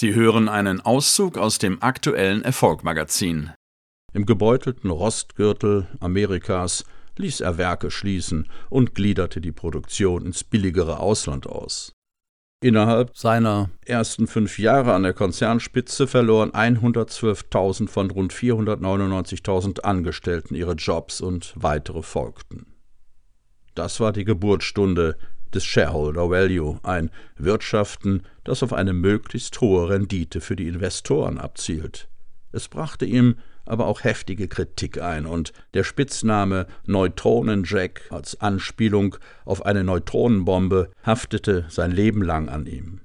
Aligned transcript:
Sie 0.00 0.14
hören 0.14 0.48
einen 0.48 0.80
Auszug 0.80 1.36
aus 1.36 1.58
dem 1.58 1.82
aktuellen 1.82 2.42
Erfolgmagazin. 2.42 3.50
Im 4.12 4.26
gebeutelten 4.26 4.90
Rostgürtel 4.90 5.88
Amerikas 5.98 6.84
ließ 7.16 7.40
er 7.40 7.58
Werke 7.58 7.90
schließen 7.90 8.46
und 8.70 8.94
gliederte 8.94 9.40
die 9.40 9.50
Produktion 9.50 10.24
ins 10.24 10.44
billigere 10.44 11.00
Ausland 11.00 11.48
aus. 11.48 11.90
Innerhalb 12.62 13.16
seiner 13.16 13.70
ersten 13.84 14.28
fünf 14.28 14.60
Jahre 14.60 14.94
an 14.94 15.02
der 15.02 15.14
Konzernspitze 15.14 16.06
verloren 16.06 16.52
112.000 16.52 17.88
von 17.88 18.08
rund 18.12 18.32
499.000 18.32 19.80
Angestellten 19.80 20.54
ihre 20.54 20.74
Jobs 20.74 21.20
und 21.20 21.54
weitere 21.56 22.02
folgten. 22.02 22.72
Das 23.74 23.98
war 23.98 24.12
die 24.12 24.24
Geburtsstunde 24.24 25.16
des 25.54 25.64
Shareholder 25.64 26.30
Value, 26.30 26.78
ein 26.82 27.10
Wirtschaften, 27.36 28.22
das 28.44 28.62
auf 28.62 28.72
eine 28.72 28.92
möglichst 28.92 29.60
hohe 29.60 29.88
Rendite 29.88 30.40
für 30.40 30.56
die 30.56 30.68
Investoren 30.68 31.38
abzielt. 31.38 32.08
Es 32.52 32.68
brachte 32.68 33.04
ihm 33.04 33.36
aber 33.68 33.86
auch 33.86 34.02
heftige 34.02 34.48
Kritik 34.48 35.00
ein, 35.00 35.26
und 35.26 35.52
der 35.74 35.84
Spitzname 35.84 36.66
Neutronenjack 36.86 38.02
als 38.10 38.40
Anspielung 38.40 39.16
auf 39.44 39.64
eine 39.66 39.84
Neutronenbombe 39.84 40.90
haftete 41.02 41.66
sein 41.68 41.92
Leben 41.92 42.22
lang 42.22 42.48
an 42.48 42.66
ihm. 42.66 43.00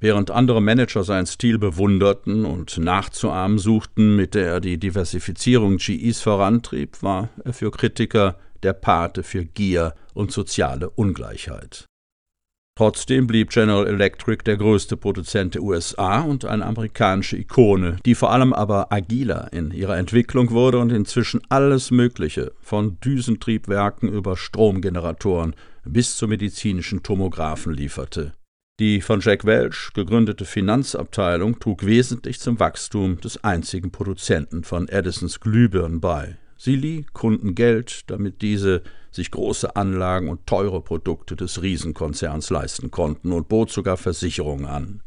Während 0.00 0.30
andere 0.30 0.62
Manager 0.62 1.02
seinen 1.02 1.26
Stil 1.26 1.58
bewunderten 1.58 2.44
und 2.44 2.78
nachzuahmen 2.78 3.58
suchten, 3.58 4.14
mit 4.14 4.34
der 4.34 4.46
er 4.46 4.60
die 4.60 4.78
Diversifizierung 4.78 5.78
GEs 5.78 6.20
vorantrieb, 6.20 7.02
war 7.02 7.30
er 7.44 7.52
für 7.52 7.72
Kritiker 7.72 8.38
der 8.62 8.72
Pate 8.72 9.22
für 9.22 9.44
Gier 9.44 9.94
und 10.14 10.32
soziale 10.32 10.90
Ungleichheit. 10.90 11.86
Trotzdem 12.78 13.26
blieb 13.26 13.50
General 13.50 13.88
Electric 13.88 14.44
der 14.44 14.56
größte 14.56 14.96
Produzent 14.96 15.56
der 15.56 15.64
USA 15.64 16.20
und 16.20 16.44
eine 16.44 16.64
amerikanische 16.64 17.36
Ikone, 17.36 17.96
die 18.06 18.14
vor 18.14 18.30
allem 18.30 18.52
aber 18.52 18.92
agiler 18.92 19.52
in 19.52 19.72
ihrer 19.72 19.96
Entwicklung 19.96 20.52
wurde 20.52 20.78
und 20.78 20.92
inzwischen 20.92 21.40
alles 21.48 21.90
Mögliche 21.90 22.52
von 22.60 23.00
Düsentriebwerken 23.00 24.08
über 24.08 24.36
Stromgeneratoren 24.36 25.56
bis 25.84 26.16
zu 26.16 26.28
medizinischen 26.28 27.02
Tomographen 27.02 27.72
lieferte. 27.72 28.34
Die 28.78 29.00
von 29.00 29.18
Jack 29.18 29.44
Welch 29.44 29.90
gegründete 29.92 30.44
Finanzabteilung 30.44 31.58
trug 31.58 31.84
wesentlich 31.84 32.38
zum 32.38 32.60
Wachstum 32.60 33.20
des 33.20 33.42
einzigen 33.42 33.90
Produzenten 33.90 34.62
von 34.62 34.88
Edisons 34.88 35.40
Glühbirnen 35.40 36.00
bei. 36.00 36.36
Sie 36.58 36.74
lieh 36.74 37.06
Kunden 37.12 37.54
Geld, 37.54 38.10
damit 38.10 38.42
diese 38.42 38.82
sich 39.12 39.30
große 39.30 39.76
Anlagen 39.76 40.28
und 40.28 40.46
teure 40.46 40.82
Produkte 40.82 41.36
des 41.36 41.62
Riesenkonzerns 41.62 42.50
leisten 42.50 42.90
konnten 42.90 43.32
und 43.32 43.48
bot 43.48 43.70
sogar 43.70 43.96
Versicherungen 43.96 44.66
an. 44.66 45.02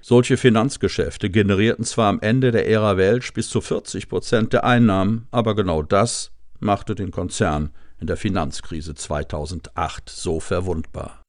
Solche 0.00 0.36
Finanzgeschäfte 0.36 1.28
generierten 1.28 1.84
zwar 1.84 2.08
am 2.08 2.20
Ende 2.20 2.52
der 2.52 2.68
Ära 2.68 2.96
Welch 2.96 3.34
bis 3.34 3.50
zu 3.50 3.60
40 3.60 4.08
Prozent 4.08 4.52
der 4.52 4.62
Einnahmen, 4.62 5.26
aber 5.32 5.56
genau 5.56 5.82
das 5.82 6.30
machte 6.60 6.94
den 6.94 7.10
Konzern 7.10 7.70
in 8.00 8.06
der 8.06 8.16
Finanzkrise 8.16 8.94
2008 8.94 10.08
so 10.08 10.38
verwundbar. 10.38 11.24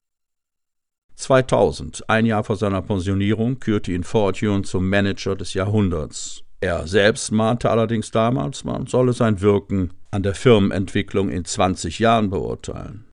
2000, 1.16 2.08
ein 2.08 2.28
Jahr 2.28 2.44
vor 2.44 2.56
seiner 2.56 2.84
Pensionierung, 2.84 3.60
kürte 3.60 3.92
ihn 3.92 4.04
Fortune 4.04 4.62
zum 4.62 4.88
Manager 4.88 5.36
des 5.36 5.56
Jahrhunderts. 5.56 6.44
Er 6.62 6.88
selbst 6.88 7.32
mahnte 7.32 7.70
allerdings 7.70 8.12
damals, 8.12 8.66
man 8.66 8.88
solle 8.88 9.14
sein 9.14 9.40
Wirken 9.42 9.94
an 10.12 10.24
der 10.24 10.36
Firmenentwicklung 10.36 11.30
in 11.30 11.46
20 11.46 12.00
Jahren 12.00 12.30
beurteilen. 12.30 13.06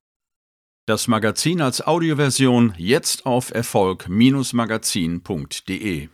Das 0.85 1.07
Magazin 1.07 1.61
als 1.61 1.85
Audioversion 1.85 2.73
jetzt 2.77 3.25
auf 3.25 3.53
Erfolg-magazin.de 3.53 6.09